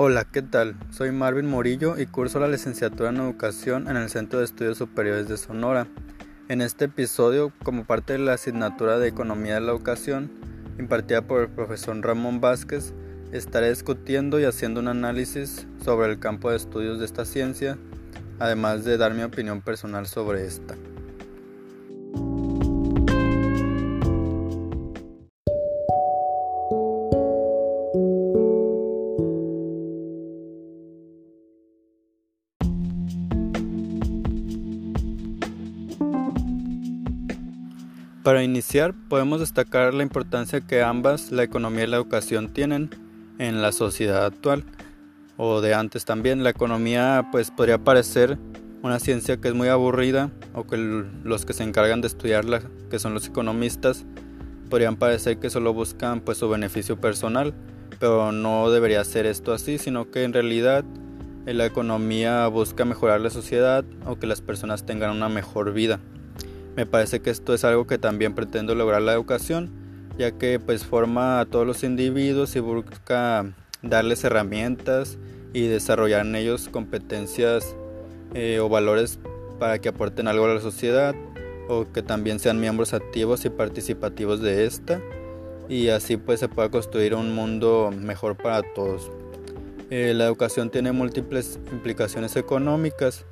[0.00, 0.76] Hola, ¿qué tal?
[0.92, 5.26] Soy Marvin Morillo y curso la licenciatura en Educación en el Centro de Estudios Superiores
[5.26, 5.88] de Sonora.
[6.48, 10.30] En este episodio, como parte de la asignatura de Economía de la Educación,
[10.78, 12.94] impartida por el profesor Ramón Vázquez,
[13.32, 17.76] estaré discutiendo y haciendo un análisis sobre el campo de estudios de esta ciencia,
[18.38, 20.76] además de dar mi opinión personal sobre esta.
[38.28, 42.90] Para iniciar, podemos destacar la importancia que ambas, la economía y la educación, tienen
[43.38, 44.64] en la sociedad actual
[45.38, 46.44] o de antes también.
[46.44, 48.36] La economía pues podría parecer
[48.82, 52.60] una ciencia que es muy aburrida o que los que se encargan de estudiarla,
[52.90, 54.04] que son los economistas,
[54.68, 57.54] podrían parecer que solo buscan pues su beneficio personal,
[57.98, 60.84] pero no debería ser esto así, sino que en realidad
[61.46, 65.98] la economía busca mejorar la sociedad o que las personas tengan una mejor vida.
[66.78, 69.68] Me parece que esto es algo que también pretendo lograr la educación,
[70.16, 75.18] ya que pues forma a todos los individuos y busca darles herramientas
[75.52, 77.74] y desarrollar en ellos competencias
[78.32, 79.18] eh, o valores
[79.58, 81.16] para que aporten algo a la sociedad
[81.68, 85.00] o que también sean miembros activos y participativos de esta
[85.68, 89.10] y así pues se pueda construir un mundo mejor para todos.
[89.90, 93.24] Eh, la educación tiene múltiples implicaciones económicas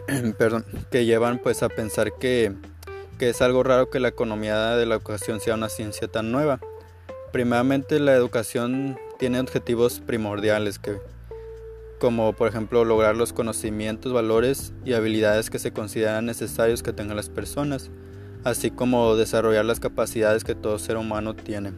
[0.38, 2.52] perdón, que llevan pues a pensar que,
[3.18, 6.60] que es algo raro que la economía de la educación sea una ciencia tan nueva.
[7.32, 10.98] Primeramente la educación tiene objetivos primordiales que
[11.98, 17.16] como por ejemplo lograr los conocimientos, valores y habilidades que se consideran necesarios que tengan
[17.16, 17.90] las personas,
[18.42, 21.72] así como desarrollar las capacidades que todo ser humano tiene.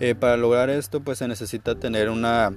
[0.00, 2.54] Eh, para lograr esto pues se necesita tener una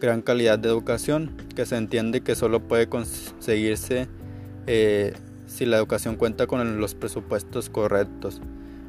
[0.00, 4.08] gran calidad de educación que se entiende que solo puede conseguirse
[4.66, 5.14] eh,
[5.46, 8.40] si la educación cuenta con los presupuestos correctos.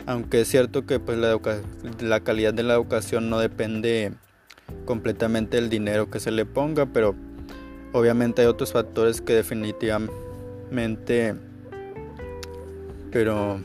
[0.05, 1.39] Aunque es cierto que pues, la,
[1.99, 4.13] la calidad de la educación no depende
[4.85, 7.15] completamente del dinero que se le ponga, pero
[7.93, 11.35] obviamente hay otros factores que definitivamente
[13.11, 13.59] pero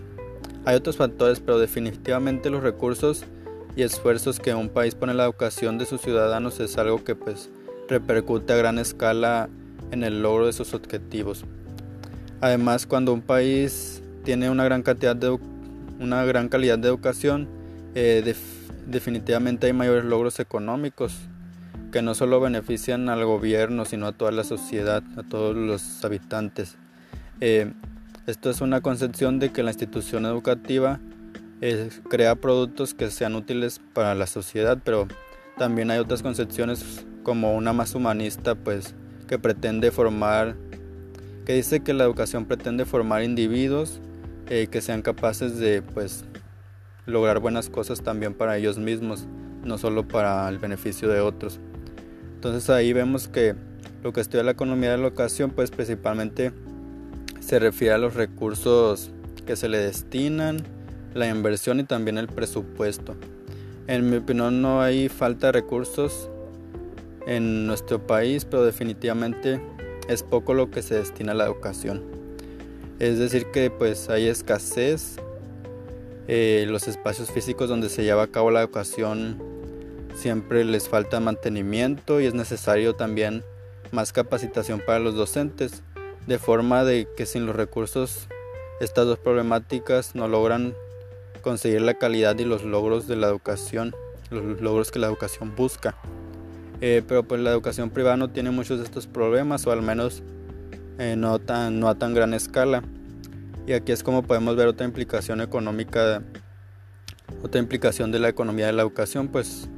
[0.65, 3.25] hay otros factores, pero definitivamente los recursos
[3.77, 7.15] y esfuerzos que un país pone en la educación de sus ciudadanos es algo que
[7.15, 7.51] pues
[7.89, 9.49] repercute a gran escala
[9.93, 11.45] en el logro de sus objetivos.
[12.41, 15.39] Además, cuando un país tiene una gran cantidad de
[15.99, 17.49] una gran calidad de educación,
[17.95, 18.35] eh,
[18.87, 21.15] definitivamente hay mayores logros económicos
[21.93, 26.77] que no solo benefician al gobierno, sino a toda la sociedad, a todos los habitantes.
[27.41, 27.73] Eh,
[28.27, 31.01] esto es una concepción de que la institución educativa
[31.63, 35.09] eh, crea productos que sean útiles para la sociedad, pero
[35.57, 38.95] también hay otras concepciones como una más humanista, pues
[39.27, 40.55] que pretende formar
[41.47, 44.01] que dice que la educación pretende formar individuos
[44.51, 46.25] eh, que sean capaces de pues
[47.07, 49.27] lograr buenas cosas también para ellos mismos,
[49.65, 51.61] no solo para el beneficio de otros.
[52.35, 53.55] Entonces ahí vemos que
[54.03, 56.53] lo que estudia la economía de la educación pues principalmente
[57.39, 59.13] se refiere a los recursos
[59.47, 60.65] que se le destinan,
[61.15, 63.15] la inversión y también el presupuesto.
[63.87, 66.29] En mi opinión no hay falta de recursos
[67.29, 69.61] en nuestro país, pero definitivamente
[70.09, 72.03] es poco lo que se destina a la educación.
[72.99, 75.17] Es decir, que pues hay escasez,
[76.29, 79.39] eh, los espacios físicos donde se lleva a cabo la educación
[80.17, 83.45] siempre les falta mantenimiento y es necesario también
[83.93, 85.83] más capacitación para los docentes,
[86.27, 88.27] de forma de que sin los recursos
[88.81, 90.75] estas dos problemáticas no logran
[91.43, 93.95] conseguir la calidad y los logros de la educación,
[94.31, 95.97] los logros que la educación busca.
[96.81, 100.23] Eh, pero pues la educación privada no tiene muchos de estos problemas o al menos
[100.99, 102.83] eh, no, tan, no a tan gran escala.
[103.67, 106.23] Y aquí es como podemos ver otra implicación económica,
[107.43, 109.69] otra implicación de la economía de la educación, pues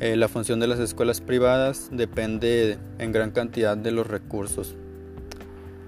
[0.00, 4.76] eh, la función de las escuelas privadas depende en gran cantidad de los recursos.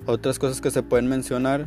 [0.07, 1.67] Otras cosas que se pueden mencionar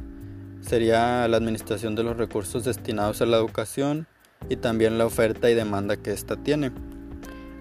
[0.62, 4.08] sería la administración de los recursos destinados a la educación
[4.50, 6.72] y también la oferta y demanda que ésta tiene.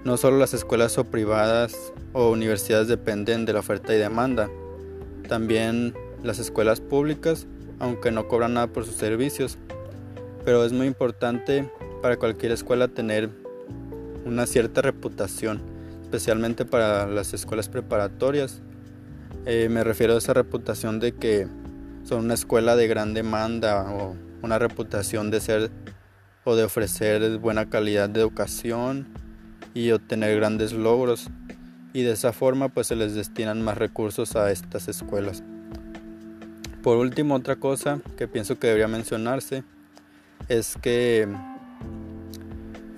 [0.04, 4.48] No solo las escuelas o privadas o universidades dependen de la oferta y demanda,
[5.28, 5.92] también
[6.22, 7.46] las escuelas públicas,
[7.80, 9.58] aunque no cobran nada por sus servicios.
[10.44, 13.28] Pero es muy importante para cualquier escuela tener
[14.24, 15.60] una cierta reputación,
[16.02, 18.62] especialmente para las escuelas preparatorias.
[19.46, 21.48] Eh, me refiero a esa reputación de que
[22.04, 25.70] son una escuela de gran demanda o una reputación de ser
[26.44, 29.08] o de ofrecer buena calidad de educación
[29.74, 31.28] y obtener grandes logros.
[31.94, 35.42] y de esa forma pues se les destinan más recursos a estas escuelas.
[36.82, 39.64] Por último, otra cosa que pienso que debería mencionarse
[40.48, 41.26] es que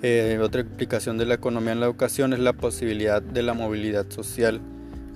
[0.03, 4.09] eh, otra explicación de la economía en la educación es la posibilidad de la movilidad
[4.09, 4.61] social.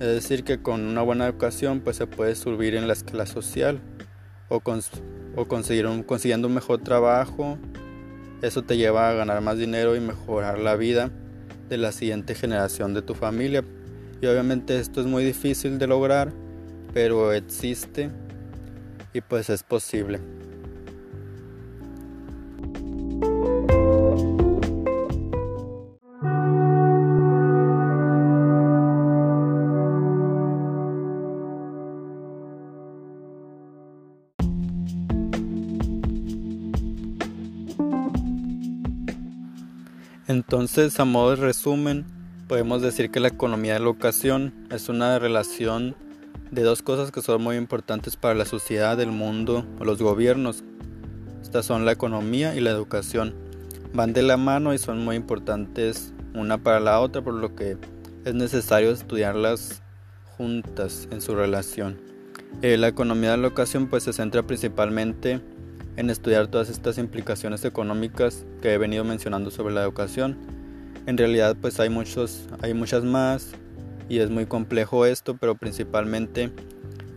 [0.00, 3.78] Es decir, que con una buena educación pues se puede subir en la escala social
[4.48, 4.60] o,
[5.36, 7.58] o conseguir un, consiguiendo un mejor trabajo.
[8.42, 11.10] Eso te lleva a ganar más dinero y mejorar la vida
[11.68, 13.64] de la siguiente generación de tu familia.
[14.20, 16.32] Y obviamente esto es muy difícil de lograr,
[16.94, 18.10] pero existe
[19.12, 20.20] y pues es posible.
[40.28, 42.04] Entonces, a modo de resumen,
[42.48, 45.94] podemos decir que la economía de la educación es una relación
[46.50, 50.64] de dos cosas que son muy importantes para la sociedad, el mundo o los gobiernos.
[51.42, 53.36] Estas son la economía y la educación.
[53.94, 57.76] Van de la mano y son muy importantes una para la otra, por lo que
[58.24, 59.80] es necesario estudiarlas
[60.36, 62.00] juntas en su relación.
[62.62, 65.40] Eh, la economía de la educación pues se centra principalmente
[65.96, 70.36] en estudiar todas estas implicaciones económicas que he venido mencionando sobre la educación.
[71.06, 73.52] En realidad pues hay muchos hay muchas más
[74.08, 76.50] y es muy complejo esto, pero principalmente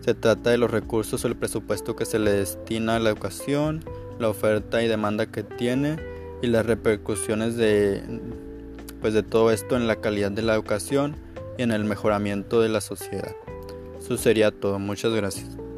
[0.01, 3.83] se trata de los recursos o el presupuesto que se le destina a la educación,
[4.19, 5.97] la oferta y demanda que tiene
[6.41, 8.01] y las repercusiones de
[9.01, 11.15] pues de todo esto en la calidad de la educación
[11.57, 13.35] y en el mejoramiento de la sociedad.
[13.99, 14.79] Eso sería todo.
[14.79, 15.68] Muchas gracias.